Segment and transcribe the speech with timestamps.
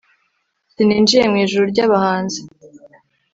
[0.73, 2.39] sininjiye mw'ijuru ry'abahanzi